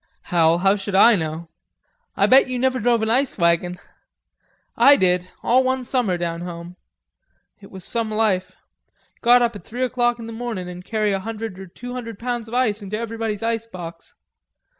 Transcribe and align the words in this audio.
"Hell, 0.23 0.57
how 0.57 0.75
should 0.75 0.95
I 0.95 1.15
know? 1.15 1.47
I 2.17 2.25
bet 2.25 2.47
you 2.49 2.57
never 2.57 2.79
drove 2.79 3.03
an 3.03 3.09
ice 3.11 3.37
wagon.... 3.37 3.75
I 4.75 4.95
did, 4.95 5.29
all 5.43 5.63
one 5.63 5.83
summer 5.83 6.17
down 6.17 6.41
home.... 6.41 6.75
It 7.59 7.69
was 7.69 7.85
some 7.85 8.09
life. 8.09 8.55
Get 9.21 9.43
up 9.43 9.55
at 9.55 9.63
three 9.63 9.83
o'clock 9.85 10.17
in 10.17 10.25
the 10.25 10.33
morning 10.33 10.67
an' 10.67 10.81
carry 10.81 11.11
a 11.11 11.19
hundred 11.19 11.59
or 11.59 11.67
two 11.67 11.93
hundred 11.93 12.17
pounds 12.17 12.47
of 12.47 12.55
ice 12.55 12.81
into 12.81 12.97
everybody's 12.97 13.43
ice 13.43 13.67
box. 13.67 14.15